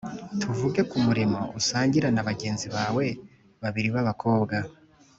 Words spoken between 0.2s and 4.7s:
Tuvuge ko urimo usangira na bagenzi bawe babiri b abakobwa